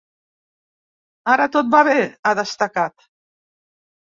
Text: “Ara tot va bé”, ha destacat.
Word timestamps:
“Ara 1.33 1.45
tot 1.57 1.69
va 1.75 1.83
bé”, 1.89 1.99
ha 2.25 2.33
destacat. 2.41 3.07